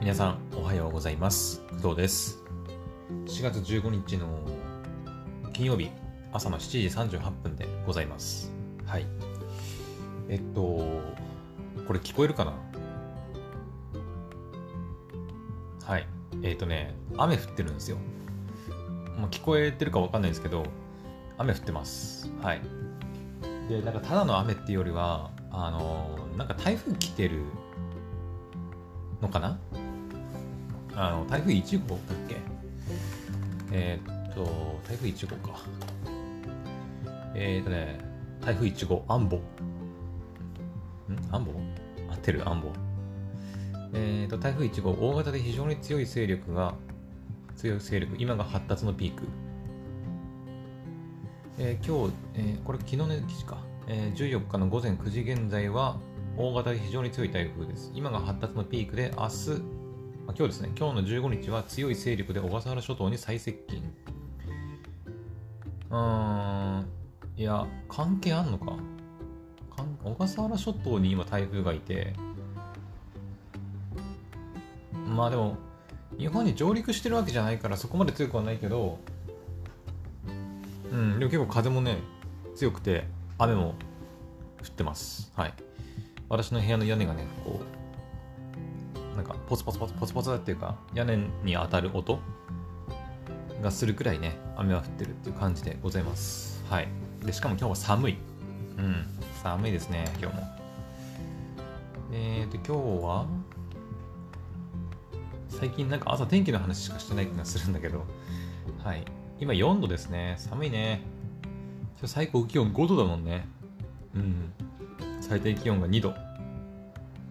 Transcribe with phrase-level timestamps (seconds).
[0.00, 1.60] 皆さんおはようございます。
[1.82, 2.42] 工藤です。
[3.26, 4.40] 4月15日の
[5.52, 5.90] 金曜日
[6.32, 8.50] 朝の7時38分でございます。
[8.86, 9.04] はい。
[10.30, 10.62] えっと
[11.86, 12.54] これ聞こえるかな？
[15.84, 16.06] はい。
[16.42, 17.98] えっとね雨降ってるんですよ、
[19.18, 20.64] まあ、聞こえてるかわかんないですけど
[21.36, 22.30] 雨降ってます。
[22.40, 22.62] はい。
[23.68, 27.42] でなんかただの雨っていうよりはあのなんか台風来てる
[29.20, 29.60] のかな？
[31.00, 32.36] あの台風1号だっけ？
[33.72, 34.44] えー、っと
[34.86, 35.60] 台風1号か。
[37.34, 37.98] えー、っとね
[38.42, 39.42] 台風1号アンボん？
[41.30, 41.52] アンボ
[42.10, 42.46] 合ってる？
[42.46, 42.68] アンボ
[43.94, 46.74] えー、っと台風1号大型で非常に強い勢力が
[47.56, 49.22] 強い勢力今が発達のピーク。
[51.58, 55.98] えー、今日、えー、これ昨日の記事か、えー、14日の午前9時現在は
[56.36, 57.90] 大型で非常に強い台風です。
[57.94, 59.62] 今が発達のピークで、明日、
[60.26, 63.82] 今日ですね、今日の15日は強い勢力で小笠原諸島に最接近。
[65.90, 66.86] うーん、
[67.36, 68.76] いや、関係あんのか？
[70.04, 72.14] 小笠原諸島に今台風がいて、
[75.06, 75.56] まあでも、
[76.16, 78.98] 日本に上陸してるわけじゃないからそこまで強くはないけど、
[80.92, 81.98] うん、でも結構風もね、
[82.54, 83.04] 強くて、
[83.38, 83.74] 雨も
[84.62, 85.32] 降ってます。
[85.34, 85.54] はい。
[86.28, 87.64] 私の部屋の屋根がね、こう、
[89.16, 92.20] なんかポツポツポツポツポツっていうか、屋根に当たる音
[93.62, 96.64] がするくらいね、雨は降ってるっていう感じでございます。
[96.68, 96.88] はい。
[97.24, 98.16] で、しかも今日は寒い。
[98.78, 99.04] うん、
[99.42, 100.42] 寒いですね、今日も。
[102.12, 103.26] えーと、今日は、
[105.48, 108.04] 最近なんか朝天気の話しかしてない気がするんだけど、
[108.82, 109.04] はい。
[109.38, 110.36] 今4度ですね。
[110.38, 111.02] 寒いね。
[111.98, 113.46] 今日最高気温5度だもんね。
[114.14, 114.52] うん。
[115.20, 116.10] 最低気温が2度。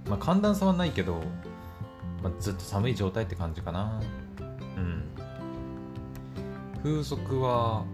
[0.07, 1.21] まあ寒暖差はないけど、
[2.21, 4.01] まあ、ずっと寒い状態って感じかな。
[4.77, 5.03] うん。
[6.83, 7.85] 風速は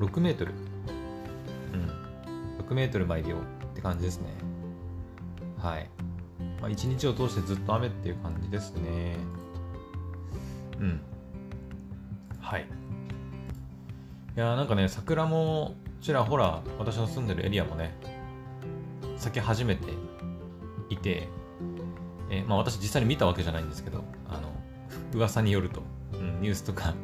[0.00, 0.52] 6メートル。
[1.72, 2.64] うん。
[2.66, 3.38] 6メートル毎秒っ
[3.74, 4.34] て感じですね。
[5.58, 5.88] はい。
[6.60, 9.16] まあ、一日を通してずっと雨っていう感じですね。
[10.80, 11.00] うん。
[12.40, 12.66] はい。
[14.36, 17.96] いやーなんかね、桜もちらほら私の住んでるエリアもね、
[19.16, 19.92] 咲き始めて
[20.90, 21.28] いて、
[22.34, 24.52] えー、まあ私実際に見たわけじゃないんですけど、あの、
[25.14, 25.82] 噂によると、
[26.14, 26.94] うん、ニュースとか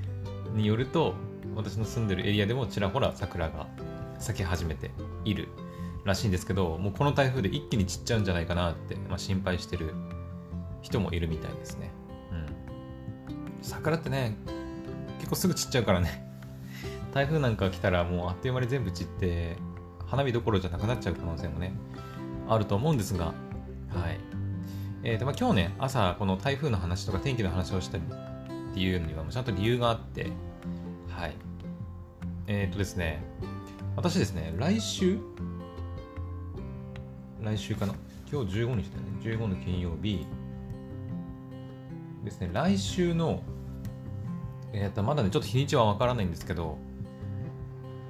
[0.54, 1.14] によると、
[1.54, 3.66] 私の住んでるエリアでもちらほら桜が
[4.18, 4.90] 咲き始めて
[5.24, 5.48] いる
[6.04, 9.92] らしいんですけど、もうこの台風で一気に散っちゃうんじゃないかなって、まあ、心配してる
[10.80, 11.90] 人もいるみたいですね。
[12.32, 12.46] うん。
[13.62, 14.36] 桜ってね、
[15.18, 16.24] 結構すぐ散っちゃうからね。
[17.12, 19.56] 台風なんか来たらもうあっという間に全部散って、
[20.06, 21.72] 花火どころじゃなくなっちゃう可能性もね、
[22.48, 23.32] あると思うんですが、は
[24.10, 24.37] い。
[25.10, 28.02] えーとまあ、今日ね、朝この台風の話とか天気の話をしたり
[28.70, 30.26] っていうのにはもうちゃんと理由があって、
[31.08, 31.34] はい。
[32.46, 33.22] えっ、ー、とですね、
[33.96, 35.18] 私ですね、来週？
[37.40, 37.94] 来週かな？
[38.30, 38.82] 今日15日だよね。
[39.22, 40.26] 15の金曜日
[42.22, 43.42] ですね、来週の
[44.74, 46.76] えー、とまだね、ちょっと日にちはわからないんですけど、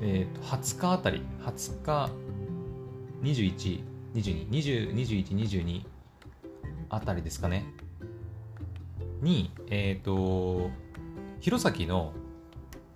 [0.00, 2.10] えー、と20日あたり、20日、
[3.22, 3.82] 21、
[4.16, 5.97] 22、20、21、22
[6.90, 7.64] あたりですかね、
[9.20, 10.70] に、えっ、ー、と、
[11.40, 12.12] 弘前の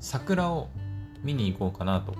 [0.00, 0.68] 桜を
[1.22, 2.14] 見に行こうかなと、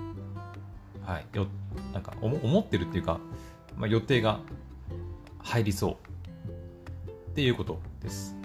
[1.05, 1.47] はい、よ
[1.91, 3.19] なんか思ってるっていうか、
[3.77, 4.39] まあ、予定が
[5.39, 6.13] 入りそう。
[7.31, 8.35] っていうことです。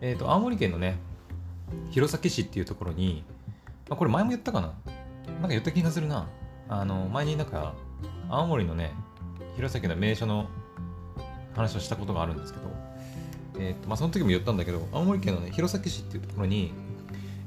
[0.00, 0.96] えっ、ー、と、青森県のね、
[1.90, 3.24] 弘前市っていうところに、
[3.88, 4.72] まあ、これ前も言ったかな。
[5.26, 6.28] なんか言った気がするな。
[6.68, 7.74] あの、前になんか、
[8.28, 8.92] 青森のね、
[9.56, 10.46] 弘前の名所の
[11.54, 12.66] 話をしたことがあるんですけど、
[13.58, 16.72] え、ー、と、まあ、その時も言ったんだけど、青森県のね、弘前市っていうところに、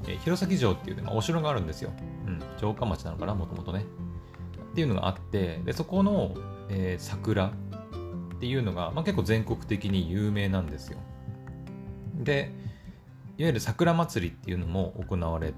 [0.06, 1.90] えー、弘前城っていうね、まあ、お城があるんですよ。
[2.26, 3.84] うん、城下町なのかな、もともとね。
[4.72, 6.34] っていうのがあって、で、そこの、
[6.68, 7.50] えー、桜っ
[8.40, 10.98] ていうのが、まあ、結構全国的に有名なんですよ。
[12.14, 12.52] で、
[13.38, 15.52] いわゆる桜祭りっていうのも行われ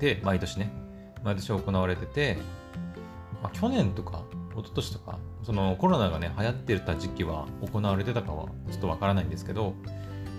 [0.00, 0.72] て、毎年ね、
[1.22, 2.38] 毎年行われてて、
[3.42, 9.74] まあ、去年とか、一昨年とか、そのコロナがね、流行ってた時期は行われてたかはちょっとわからないんですけど、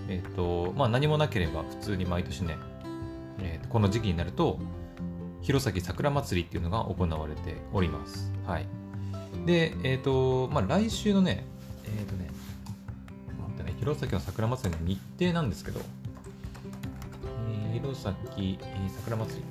[0.09, 2.57] えっ、と、まあ何もなければ普通に毎年ね、
[3.39, 4.59] えー、とこの時期になると、
[5.41, 8.31] 弘前桜祭りっていうのが行われております。
[8.47, 8.67] はい。
[9.45, 11.45] で、えっ、と、まあ来週のね、
[11.85, 12.29] えっ、とね、
[13.39, 15.81] 待ってね、弘前の桜祭りの日程なんですけど、
[17.73, 19.45] 弘前、えー、桜祭り。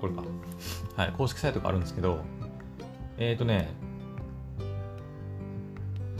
[0.00, 0.22] これか。
[0.96, 2.20] はい、公式サイトがあるんですけど、
[3.18, 3.68] えっ、ー、とね、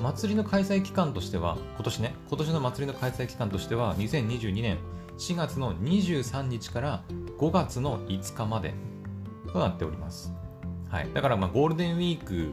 [0.00, 4.78] 祭りの開催期間としては、今年ね、今年の祭りの開催期間としては、2022年
[5.18, 7.02] 4月の23日から
[7.38, 8.74] 5月の5日まで
[9.52, 10.32] となっております。
[10.88, 11.08] はい。
[11.14, 12.52] だから、まあ、ゴールデンウィーク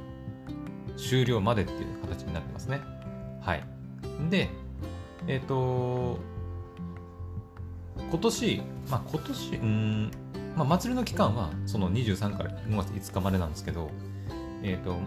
[0.97, 2.81] 終了までっていう形になってますね。
[3.41, 3.63] はい。
[4.29, 4.49] で、
[5.27, 6.19] えっ、ー、と、
[8.09, 10.11] 今年、まあ、今年、うん、
[10.56, 13.89] まあ、祭りの期間はその23から5月5日までなんですけど、
[14.63, 14.98] えっ、ー、と、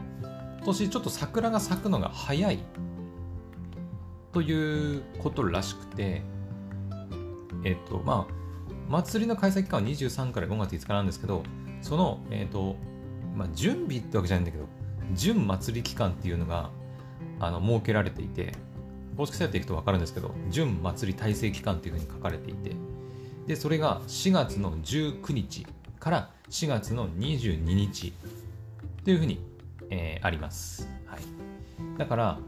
[0.58, 2.58] 今年ちょっと桜が咲くのが早い
[4.32, 6.22] ということらしくて、
[7.64, 8.34] えっ、ー、と、まあ、
[8.88, 11.42] 祭りの開催期間は23から5月5日なんですけど、
[11.82, 12.76] その、えっ、ー、と、
[13.36, 14.64] まあ、準備ってわけじゃないんだけど、
[15.12, 16.70] 準祭り期間っていうのが、
[17.40, 18.52] あの、設けられていて、
[19.16, 22.72] 公式サイトで行くと分かるんですけど、準祭り体制期間っていうふうに書かれていて、
[23.46, 25.66] で、それが4月の19日
[26.00, 28.12] から4月の22日
[29.04, 29.40] というふうに、
[29.90, 30.88] えー、あります。
[31.06, 31.20] はい。
[31.98, 32.38] だから、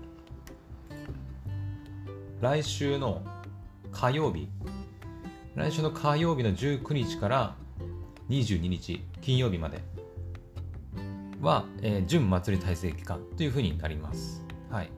[2.40, 3.22] 来週の
[3.92, 4.48] 火曜日、
[5.54, 7.54] 来週の火曜日の19日から
[8.28, 9.80] 22日、金曜日まで
[11.40, 14.44] は、えー、準祭り体制期間というふうになります。
[14.70, 14.90] はい。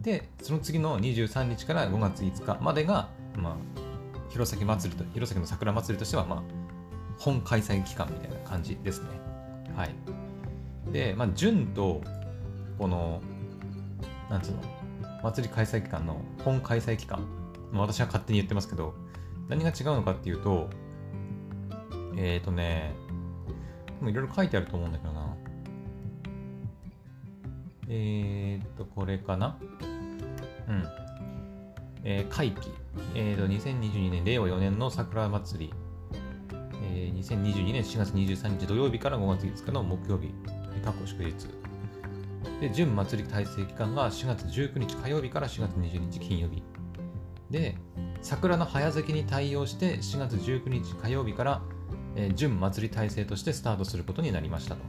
[0.00, 3.87] で、その次の23日から5月5日までが、まあ、
[4.30, 6.42] 弘前祭りと、弘前の桜祭りとしては、まあ、
[7.18, 9.08] 本開催期間みたいな感じですね。
[9.74, 9.94] はい。
[10.92, 12.02] で、まあ、準と、
[12.78, 13.20] この、
[14.30, 14.62] なんつうの、
[15.22, 17.26] 祭り開催期間の本開催期間、
[17.72, 18.94] 私は勝手に言ってますけど、
[19.48, 20.68] 何が違うのかっていうと、
[22.16, 22.94] えっ、ー、とね、
[24.02, 25.36] いろいろ書いてあると思うんだけどな。
[27.88, 29.58] えっ、ー、と、これかな？
[30.68, 30.84] うん。
[32.04, 32.70] えー、会期。
[33.14, 35.74] え、ー、と、2022年、令和4年の桜祭り。
[36.82, 40.32] えー、2022年4月23日土曜日から5月5日の木曜日。
[40.84, 41.32] 過去祝日。
[42.60, 46.62] で、準祭り体制期間が4月19日火曜日から4月20日金曜日。
[47.50, 47.76] で、
[48.20, 51.62] 桜の早咲きに対応して4月19日火曜日から、
[52.16, 54.82] えー、準祭り体制としてスタートすることになりましたと。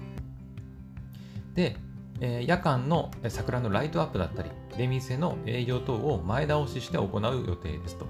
[1.53, 1.77] で、
[2.21, 8.07] えー、夜間の桜のライトアップだったり、出店の営業等を前倒しして行う予定ですと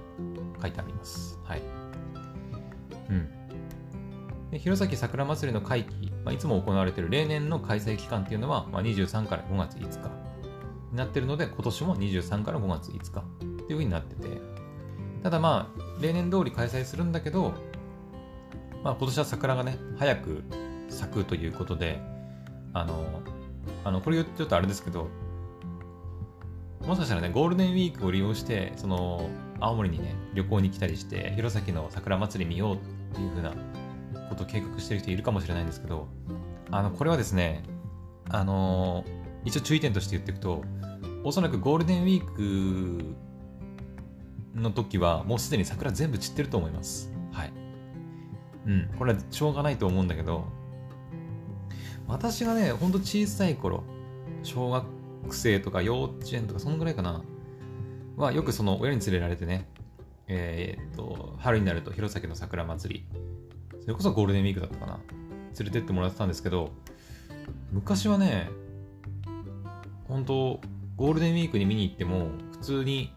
[0.62, 1.40] 書いてあります。
[1.44, 1.62] はい。
[3.10, 3.28] うん。
[4.52, 10.12] で弘前桜まつりの会期、まあ、いつも行われている例年の開催期間っていうのは、まあ、23から5月5日
[10.92, 13.20] になってるので、今年も23から5月5日
[13.64, 14.28] っていうふうになってて、
[15.24, 17.54] ただまあ、例年通り開催するんだけど、
[18.84, 20.44] まあ今年は桜がね、早く
[20.90, 22.00] 咲くということで、
[22.74, 23.22] あの、
[23.84, 25.10] あの、これ言ってるとあれですけど、
[26.90, 32.80] もしかしたらね、ゴールデンウィークを利用して、その、青森にね、旅行に来たりして、弘前の桜祭り見ようっ
[33.14, 33.54] ていう風な
[34.28, 36.08] ことを計画してる人いるかもしれないんですけど、
[36.72, 37.62] あの、これはですね、
[38.30, 39.06] あの、
[39.46, 40.64] 一応注意点として言っていくと、
[41.24, 42.96] おそらくゴールデンウィー
[44.56, 47.14] クの時は、もうすでに桜全部散ってると思います。
[47.32, 47.54] はい。
[48.66, 50.46] うん、これはしょうがないと思うんだけど、
[52.08, 53.84] 私がね、ほんと小さい頃、
[54.42, 54.99] 小学
[55.32, 57.22] 生とか幼稚園とか、そのぐらいかな、
[58.18, 59.68] は、よくその親に連れられてね、
[60.28, 63.06] えー、っと、春になると弘前の桜祭り、
[63.82, 65.00] それこそゴールデンウィークだったかな、
[65.60, 66.72] 連れてってもらってたんですけど、
[67.72, 68.50] 昔はね、
[70.08, 70.60] 本当
[70.96, 73.14] ゴールデンウィークに見に行っても、普通に、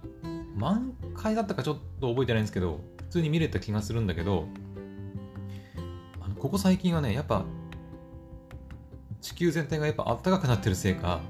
[0.56, 4.47] 満開だったかちょっと覚えてないんですけど、普通に見れた気がするんだけど、
[6.21, 7.44] あのここ最近はね、やっぱ
[9.21, 11.21] 地球全体がやっぱ暖かくなってるせいか、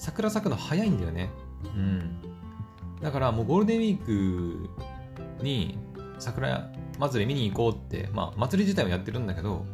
[0.00, 1.28] 桜咲くの早いんだよね。
[1.62, 2.16] うん。
[3.02, 4.68] だからもうゴールデンウィー
[5.38, 5.78] クに
[6.18, 9.66] 桜祭り見に行こうって、まあ祭り自体はやってるんだけど、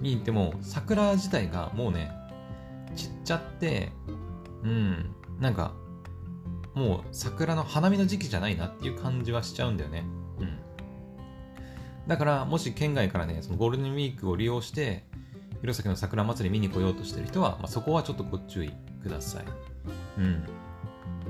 [0.00, 2.12] 見に行っても桜自体がもうね、
[2.94, 3.90] 散っちゃって、
[4.62, 5.72] うん、なんか、
[6.74, 10.04] もう桜の花見の時期じゃないなっていう感じはしちゃうんだよね。
[10.38, 10.58] うん。
[12.06, 15.04] だから、もし県外からね、そのゴールデンウィークを利用して、
[15.60, 18.72] 弘前の桜祭り見に来ようとしてる人は、まあ、そこはちょっとご注意
[19.02, 19.71] ください。
[20.18, 20.44] うん。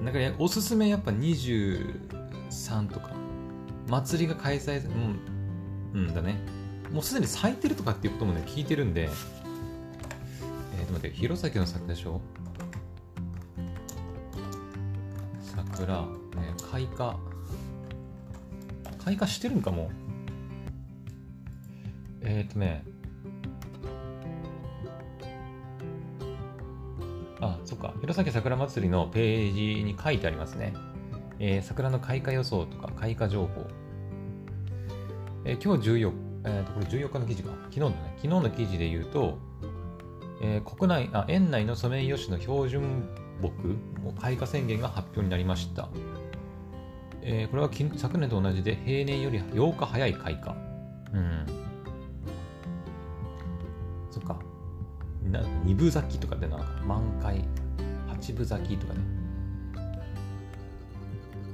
[0.04, 3.10] なんか、ね、おすすめやっぱ23とか、
[3.88, 4.84] 祭りが開催、
[5.94, 6.38] うん、うんだね。
[6.90, 9.08] もうすでに咲いてるとかっていうこともね、聞いてるんで、
[10.78, 12.20] えー、と待って、弘前の桜でしょ？
[15.42, 16.06] 桜、ね、
[16.70, 17.16] 開花。
[19.04, 19.90] 開花してるんかも。
[22.20, 22.84] えっ、ー、とね、
[27.42, 27.92] あ、そっか。
[28.00, 30.72] 弘前桜まつりのページに書いてありますね。
[31.40, 33.66] えー、桜の開花予想とか開花情報。
[35.44, 36.12] えー、今日14、
[36.44, 37.50] えー、と、これ14日の記事か。
[37.62, 39.38] 昨日のね、昨日の記事で言うと、
[40.40, 43.08] えー、国内、あ、園内のソメイヨシノ標準
[43.40, 43.50] 木
[44.00, 45.88] も開花宣言が発表になりました。
[47.22, 50.56] えー、これは昨年と同じで平年より8日早い開花。
[51.12, 51.46] うん。
[54.12, 54.38] そっか。
[55.30, 57.44] な二分咲きとかでなんか満開、
[58.08, 59.00] 八分咲きとかね。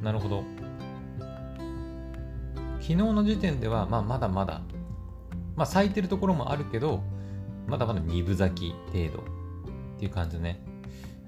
[0.03, 0.45] なるほど。
[2.81, 4.63] 昨日の時点では、まあ、まだまだ、
[5.57, 7.03] まあ、咲いてるところもあるけど、
[7.67, 10.63] まだまだ二分咲き程度っていう感じね。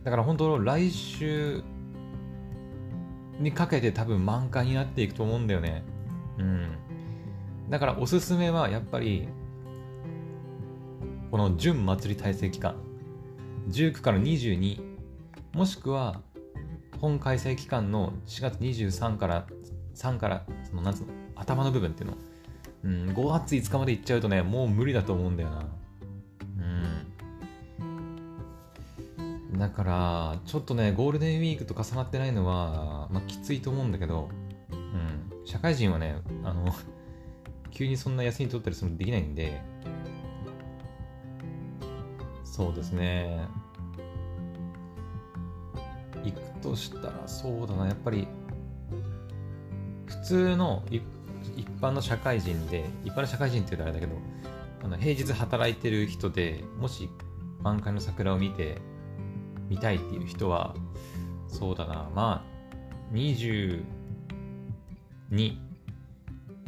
[0.05, 1.63] だから本当、来週
[3.39, 5.83] にかけて多分満開になっていくと思うんだよね。
[6.39, 6.79] うん。
[7.69, 9.29] だからおすすめはやっぱり、
[11.31, 12.75] この準祭り体制期間、
[13.69, 14.81] 19から22、
[15.55, 16.21] もしくは
[17.01, 19.47] 本開催期間の4月23から
[19.95, 22.17] 3から、その、なんつうの、頭の部分っていうの、
[22.85, 25.69] うん、5月5日まで行っちゃうとね、もう無理だと思うんだよな。
[29.51, 29.59] うん。
[29.59, 34.31] だから、ちょっとね、ゴールデンウィークと重なってないのは、まあ、きついと思うんだけど、
[34.73, 36.75] うん、社会人はね、あの、
[37.71, 39.63] 急にそんな休み取ったりするのできないんで、
[42.51, 43.47] そうですね。
[46.25, 48.27] 行くとしたら、そうだな、やっぱり、
[50.07, 51.01] 普通の一
[51.81, 54.19] 般の社会人で、一般の社会人って言うとあれだけど、
[54.83, 57.09] あの平日働いてる人でもし
[57.63, 58.79] 満開の桜を見て
[59.69, 60.75] みたいっていう人は、
[61.47, 63.85] そうだな、まあ、22、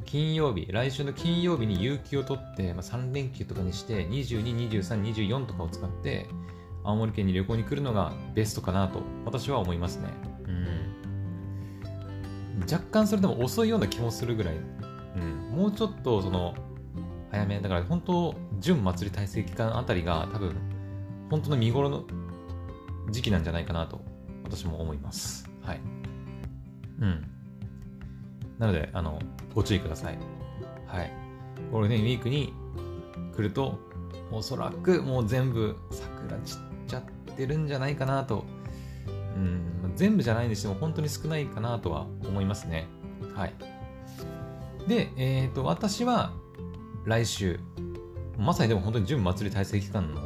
[0.04, 6.26] 金曜日、来週の金曜日に有給を取って、まあ、3連休とかにして、22、23、24とかを使って、
[6.85, 10.09] 青森県に旅行に来るのがベストかなと、私は思いますね。
[10.47, 10.66] うん。
[12.71, 14.56] 若干それでも遅いような気もするぐらい、
[15.16, 16.54] うん、もうちょっとその、
[17.30, 20.56] 早め、だから本当、準祭り体制期間あたりが多分、
[21.30, 22.04] 本当の見頃の
[23.11, 24.00] 時期なんじゃないかなと、
[24.44, 25.49] 私も思います。
[25.62, 25.80] はい。
[27.00, 27.32] うん。
[28.62, 29.19] なので、あの、
[29.57, 30.19] ご注意ください。
[30.87, 31.12] はい。
[31.73, 32.54] ゴールデンウィークに
[33.35, 33.76] 来ると、
[34.31, 37.02] おそらくもう全部桜散っちゃっ
[37.35, 38.45] てるんじゃないかなと。
[39.35, 42.87] うん、全部じゃないにしても本当に少ないかなとは思いますね。
[43.35, 43.54] はい。
[44.87, 46.33] で、えっ、ー、と、私は
[47.04, 47.59] 来週、
[48.38, 50.21] まさにでも本当に準祭り体制期間の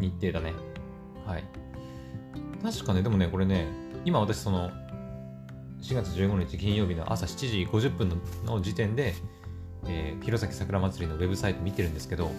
[0.00, 0.54] 日程だね。
[1.26, 1.44] はい。
[2.62, 3.68] 確かね、でもね、これね、
[4.06, 4.70] 今私その、
[5.80, 9.14] 4月15日金曜日の朝7時50分の時点で、
[9.86, 12.30] えー、弘前桜祭りのウェブサイト見てるんですけど、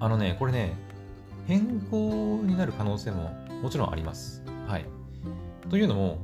[0.00, 0.74] あのね、これね、
[1.46, 3.30] 変更になる可能性も
[3.62, 4.42] もちろんあります。
[4.66, 4.86] はい。
[5.70, 6.18] というのも、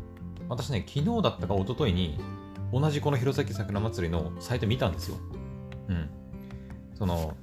[0.48, 2.18] 私ね、昨日だったか一昨日に、
[2.72, 5.16] 同じこの弘前桜祭りのサイト見たんですよ。
[5.88, 6.10] うん。
[6.94, 7.34] その、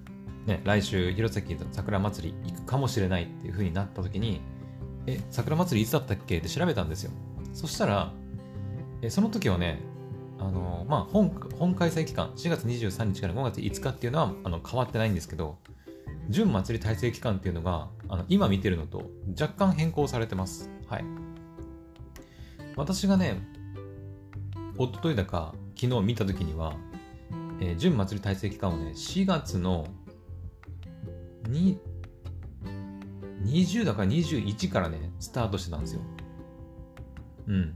[0.45, 4.41] ね、来週、弘前桜祭り行くかもしれないっていう風になった時に、
[5.07, 7.11] え、桜祭りいつだったっけって調べたんですよ。
[7.55, 8.11] そしたら、
[9.01, 9.79] えその時はね、
[10.37, 15.57] あのまあ本、本開催期間、4月23日から5月5日っていうのはあの変わってないんですけど、
[16.29, 19.09] 準祭り体制期間っていうのが、あの今見てるのと
[19.39, 20.69] 若干変更されてます。
[20.89, 21.05] はい。
[22.75, 23.41] 私がね、
[24.77, 26.75] おとといだか昨日見た時には、
[27.61, 29.87] えー、準祭り体制期間をね、4月の
[31.47, 31.79] に
[33.45, 36.01] 20だから21からね、スタートしてたんですよ。
[37.47, 37.75] うん。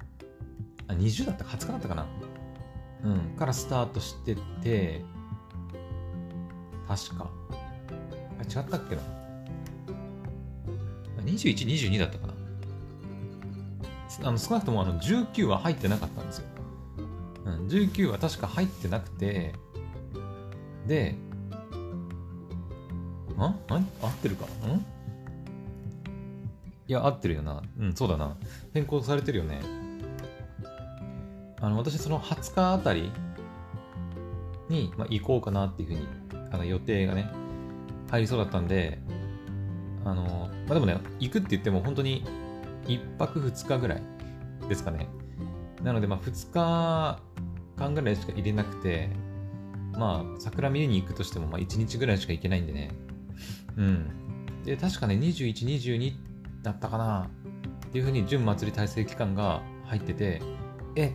[0.87, 2.05] あ、20だったか20日だったかな
[3.03, 3.19] うん。
[3.37, 5.03] からスタートしてて、
[6.87, 7.29] 確か。
[8.39, 9.01] あ、違ったっけな
[11.23, 12.33] ?21、22だったかな
[14.23, 16.47] あの少なくともあの19は入ってなかったんですよ。
[17.45, 19.53] うん、19は確か入ってなくて、
[20.87, 21.15] で、
[23.37, 23.41] ん？
[23.41, 23.55] あ
[24.01, 24.45] 合ってるか？
[24.67, 24.85] ん？
[26.89, 27.61] いや、合ってるよな。
[27.79, 28.35] うん、そうだな。
[28.73, 29.61] 変更されてるよね。
[31.61, 33.11] あの、私、その20日あたり
[34.69, 36.07] に、まあ、行こうかなっていうふうに、
[36.51, 37.29] あの、予定がね、
[38.09, 38.97] 入りそうだったんで、
[40.03, 42.25] あの、まあ、でもね、行くって言っても本当に
[42.85, 44.01] 1泊2日ぐらい
[44.67, 45.07] ですかね。
[45.83, 47.19] なので、まあ、2日
[47.77, 49.11] 間ぐらいしか入れなくて、
[49.93, 52.89] まあ、桜見に行くとしても、まあ、1日ぐらいしか行けないんでね。
[53.77, 54.63] うん。
[54.65, 56.28] で、確かね、21、22っ
[56.61, 57.29] だったかな
[57.87, 60.41] っていうふうに、準祭り体制期間が入ってて、
[60.95, 61.13] え、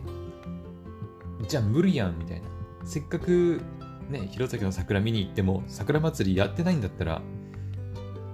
[1.47, 2.47] じゃあ無理やんみたいな。
[2.83, 3.61] せっかく
[4.09, 7.21] ね、弘前の桜見に行っても、桜祭りやってないんだったら、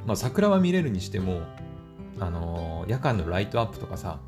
[0.05, 1.41] まあ桜は見れるにしても、
[2.19, 4.19] あのー、夜間のライトアップとかさ、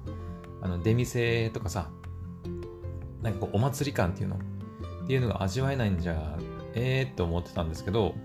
[0.61, 1.89] あの出店とかさ、
[3.21, 4.39] なんかこうお祭り感っていうの
[5.03, 6.37] っていうのが味わえないんじゃ、
[6.75, 8.15] ええー、と思ってたんですけど、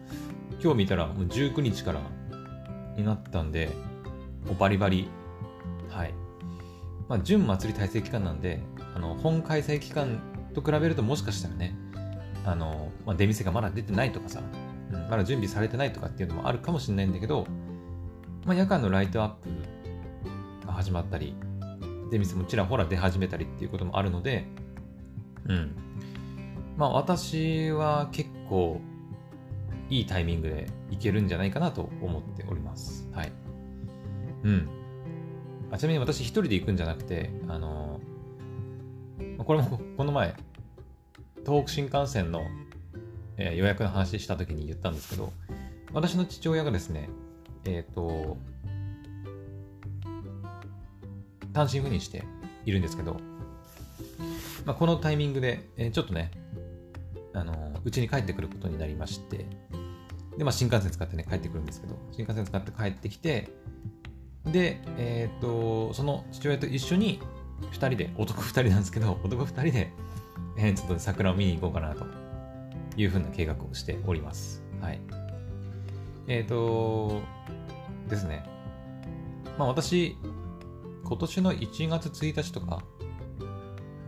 [0.63, 2.01] 今日見たらもう19日から
[2.97, 3.71] になったんで、
[4.59, 5.09] バリバリ、
[5.89, 6.15] はい。
[7.09, 8.61] まあ、準祭り体制期間なんで、
[8.95, 10.21] あの、本開催期間
[10.55, 11.75] と比べるともしかしたらね、
[12.45, 14.43] あの、まあ、出店がまだ出てないとかさ、
[14.93, 17.47] うん、まだ準備されてないとかっていうのもあるかもしれないんだけど、
[18.45, 19.31] まあ、夜間のライトアッ
[20.63, 21.35] プが始まったり、
[22.11, 24.47] 出店もちらほら出始めたりっていうこともあるので、
[25.47, 25.77] うん。
[26.77, 28.81] まあ私は結構
[29.91, 33.09] いいタイミングでいけるんじゃないかなと思っております。
[33.13, 33.33] はい。
[34.43, 34.69] うん。
[35.71, 40.35] あちなみに私一人で行くんじゃなくて、あのー、これもこの前、
[41.45, 42.47] 東北新幹線の、
[43.37, 45.33] えー、予約の話した時に言ったんですけど、
[45.93, 47.09] 私の父親がですね、
[47.65, 48.37] えっ、ー、と、
[51.53, 52.25] 単身赴任して
[52.65, 53.21] いるんですけど、
[54.65, 56.31] まあ、このタイミングで、えー、ちょっとね、
[57.35, 59.47] あのうちに帰ってくることになりまして、
[60.37, 63.49] で、まあ、新幹線使ってね、帰ってくるんですけど、新幹線使って帰ってきて、
[64.53, 67.21] で、えっ、と、その父親と一緒に、
[67.73, 69.93] 2人で、男2人なんですけど、 男2人で、
[70.57, 72.07] えー、ちょっと桜を見に行こうかなと
[72.97, 74.63] いうふうな計画をしております。
[74.81, 75.01] はい。
[76.27, 77.21] えっ、と、
[78.09, 78.45] ですね。
[79.59, 80.17] まあ私、
[81.05, 82.83] 今年の1月1日とか、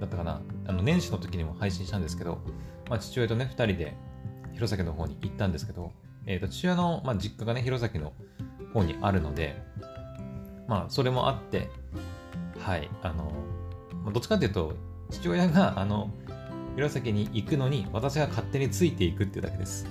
[0.00, 2.40] だったかな、あの年始の時にも配信したんですけど、
[2.88, 3.96] まあ、父親とね、2人で
[4.54, 5.92] 弘前の方に行ったんですけど、
[6.26, 8.12] えー、と父親の、まあ、実家がね、弘前の
[8.72, 9.62] 方にあるので、
[10.70, 11.68] まあ、それもあって、
[12.60, 13.32] はい、あの、
[14.12, 14.74] どっちかっていうと、
[15.10, 16.12] 父親が、あの、
[16.76, 19.84] 弘前に行くのに、私が勝手についていくっていうだけです。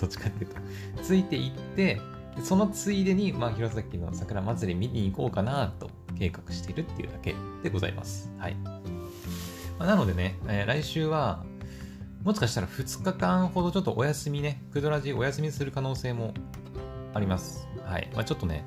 [0.00, 0.56] どっちかっていうと。
[1.02, 2.00] ついていって、
[2.42, 8.32] そのついでに、まあ、弘前の桜祭り見に行こうかなと計画しているっていうだけでございます。
[8.38, 8.54] はい。
[9.78, 11.44] まあ、なのでね、えー、来週は、
[12.22, 16.32] もしかしたら2日間ほどちょっとお休みね、クドラジお休みする可能性も
[17.12, 17.68] あります。
[17.84, 18.10] はい。
[18.14, 18.64] まあ、ちょっとね、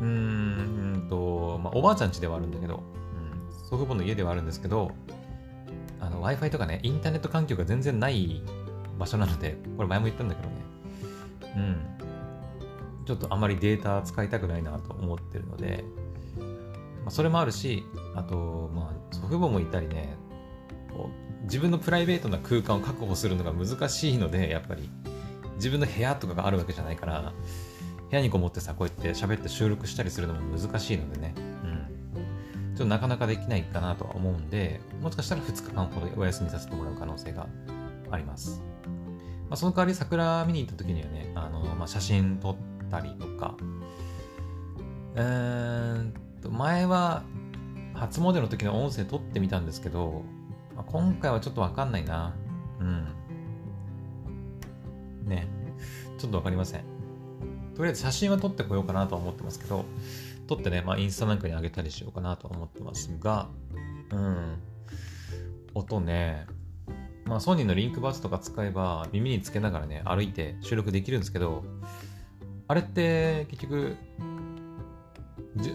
[0.00, 4.92] うーんと、まあ、おばあちゃん家ではあるんだけど、うん、祖父母の家ではあるんですけど、
[6.00, 8.42] Wi-Fi とかね、インターネット環境が全然ない
[8.98, 10.54] 場所なので、これ前も言ったんだけどね、
[11.56, 13.06] うん。
[13.06, 15.84] ちょっとあまりデータ使いたくないなと思ってるので、
[16.38, 20.16] まあ、それもあるし、あと、まあ、祖父母もいたりね、
[21.44, 24.90] 自分のプライベートな空間を確保するのが難しいので、やっぱり
[25.56, 27.32] 自分の部屋とかがあるわけじゃないから、
[28.10, 32.74] 部屋にこもってさ、こうやって喋って収録したりするのも難しいのでね、うん。
[32.74, 37.46] ちょっとなかなかできないかなとは思うんで、もしかしたら2日間ほどお休みさせてもらう可能性が
[38.10, 38.62] あります。
[39.48, 42.56] まあ、その代わり桜見に行った時にはね、あの、まあ、写真撮っ
[42.90, 43.56] たりとか、
[45.14, 47.22] うーんと、前は
[47.94, 50.22] 初詣の時の音声撮ってみたんですけど、
[50.74, 52.34] まあ、今回はちょっとわかんないな。
[52.80, 53.06] うん。
[55.26, 55.46] ね。
[56.18, 56.89] ちょっとわかりません。
[57.80, 59.86] とりあえず写真は撮ってこようかなとは思ってますけど、
[60.46, 63.48] 撮ってね、まあインスタなんかにあげたりしようかなと思ってますが、
[64.10, 64.58] うん。
[65.72, 66.44] 音ね、
[67.24, 71.64] まあソニーのリンクバスとか使えば耳につけながらね、歩いて収録できるんですけど、
[72.68, 73.96] あれって結局、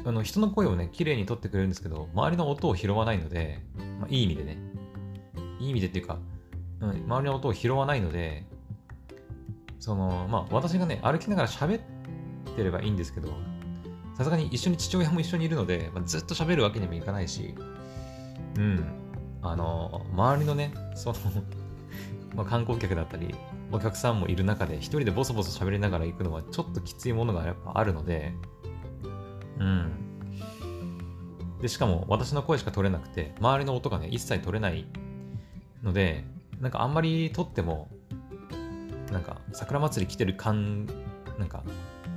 [0.06, 3.64] あの人の声をね、綺麗に撮ってくれるんですけど、周りの音を拾わないので、
[4.00, 4.60] まあ、いい意味でね、
[5.60, 6.20] いい意味でっていうか、
[6.82, 8.46] うん、周りの音を拾わないので、
[9.80, 11.82] その、まあ、私がね、歩きながら喋っ
[12.56, 13.30] てればいいんですけど、
[14.18, 17.54] さすがに一緒に父親も一緒にいるので、まあ、ずっと喋るわけにもいかないし、
[18.58, 18.86] うん、
[19.42, 21.16] あの、周りのね、その
[22.36, 23.34] まあ、観光客だったり、
[23.72, 28.34] お客さんもいる中で、一人でボソボソ喋りながら行くのはちょっときついものがやっぱあるので、
[29.60, 29.92] うん。
[31.62, 34.86] で、しかも私の声しか取れなくて、周りの音がね、一切取れない
[35.84, 36.26] ので、
[36.60, 37.90] なんかあんまり撮っても、
[39.12, 40.88] なんか桜祭り来てる感、
[41.38, 41.64] なんか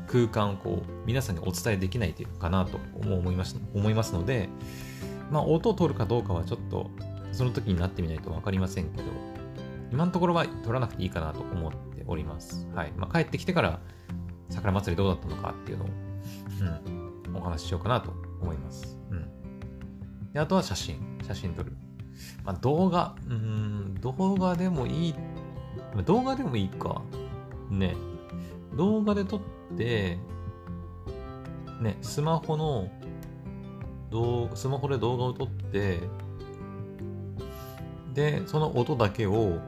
[0.09, 4.49] 空間をこう皆さんにお伝えできないというかなと思います思いますので、
[5.31, 6.91] まあ音を取るかどうかはちょっと
[7.33, 9.05] その時になってみないと分かりませんけど、
[9.93, 12.67] 今のところは取らなくていいかなと思っております。
[12.75, 12.93] はい。
[12.97, 13.81] まあ帰ってきてから
[14.49, 15.89] 桜祭りどうだったのかっていうのを、
[17.29, 18.99] うん、お話ししようかなと思います。
[19.11, 20.33] うん。
[20.33, 21.19] で、あとは写真。
[21.27, 21.77] 写真撮る。
[22.45, 25.15] まあ、動画、うん、動画でもいい、
[26.05, 27.03] 動画でもいいか。
[27.71, 27.95] ね。
[28.75, 30.19] 動画で撮ってて、
[31.81, 32.91] ね、スマホの
[34.11, 36.01] 動、スマホで動画を撮って、
[38.15, 39.59] で、その音だけを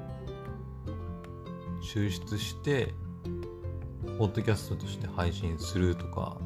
[1.83, 2.95] 抽出して、
[4.19, 6.37] ポッドキャストとして配信するとか、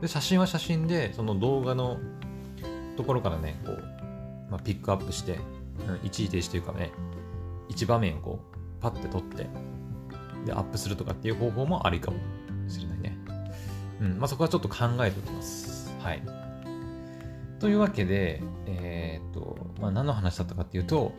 [0.00, 1.98] で、写真は写真で、その動画の
[2.96, 3.84] ところからね、こう、
[4.50, 5.38] まあ、ピックアップして、
[6.02, 6.92] 一時停止というかね、
[7.68, 9.46] 一場面をこう、パッて撮って、
[10.48, 12.16] で、アップするとかっていう方法もありかも
[12.68, 13.18] しれないね。
[14.00, 15.94] うんまあ、そこはちょっと考えておきます。
[16.00, 16.22] はい。
[17.60, 21.12] というわけで、えー、っと、まあ、何の話だったかっていうと、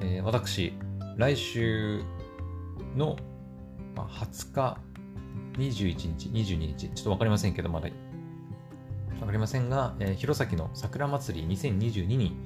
[0.00, 0.72] えー、私、
[1.16, 2.02] 来週
[2.96, 3.16] の、
[3.96, 4.78] まあ、20日、
[5.58, 7.88] 21日、22日、ちょっとわかりませんけど、まだ
[9.20, 12.36] わかりませんが、えー、弘前の桜祭り2022に、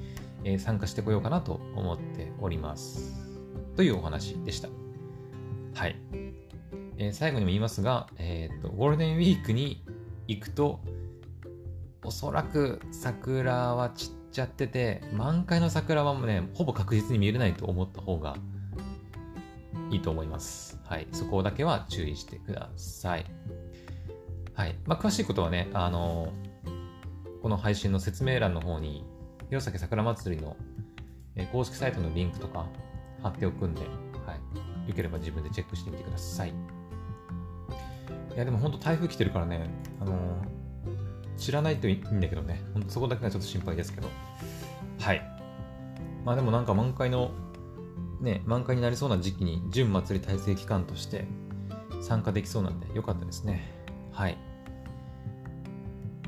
[0.44, 3.12] えー、参加してこようかなと思っております。
[3.77, 4.77] というお話でした。
[5.78, 5.96] はい。
[6.96, 9.84] えー、最後にも言いますが、えーと、ゴールデンウィークに
[10.26, 10.80] 行くと、
[12.04, 18.36] おそらく桜は散っちゃってて、満開の桜はもうね、ほぼ確実に見れないと思った方が
[19.92, 20.80] いいと思います。
[20.84, 21.06] はい。
[21.12, 23.24] そこだけは注意してください。
[24.54, 24.76] はい。
[24.84, 26.32] まあ、詳しいことはね、あの
[27.40, 29.04] この配信の説明欄の方に、
[29.48, 30.56] 弘前桜祭りの
[31.52, 32.66] 公式サイトのリンクとか
[33.22, 33.82] 貼っておくんで、
[34.26, 34.67] はい。
[34.88, 36.51] よければ自分でチェックしてみてください。
[36.51, 36.53] い
[38.37, 39.68] や、でも本当台風来てるからね、
[40.01, 44.09] あのー、知らないといいんだけどね、ほんとそこだけがちょっと心配ですけど。
[45.01, 45.22] はい。
[46.24, 47.31] まあでもなんか満開の、
[48.20, 51.27] ね、満開になりそうな時期に準祭り体制期間として
[52.01, 53.62] 参加できそうなんでよかったですね。
[54.12, 54.38] はい。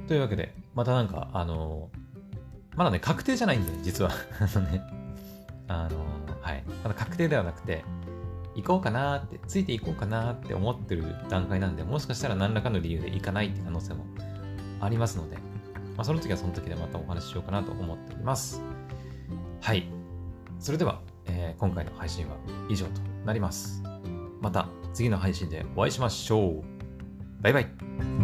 [0.07, 4.11] というわけで、またなんか、あのー、まだね、確定じゃないんで、実は。
[4.41, 4.83] あのね、
[5.69, 6.65] あのー、はい。
[6.83, 7.85] まだ確定ではなくて、
[8.55, 14.05] 行こうかなって、ついていこうかなって思ってる段階なんで、もしかしたら何らかの理由で行かないって可能性も
[14.81, 15.37] ありますので、
[15.97, 18.63] まあ、その時はその時でまたお話ししようかなと思っております。
[19.61, 19.89] はい。
[20.59, 22.37] それでは、えー、今回の配信は
[22.69, 23.83] 以上となります。
[24.41, 26.63] また次の配信でお会いしましょう。
[27.43, 28.20] バイバイ。